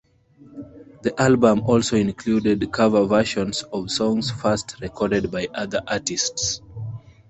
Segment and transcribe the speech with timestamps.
[1.03, 6.59] The album also included cover versions of songs first recorded by other artists.